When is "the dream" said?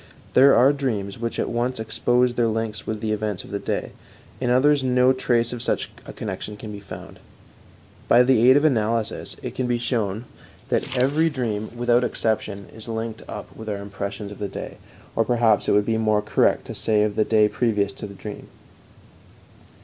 18.07-18.47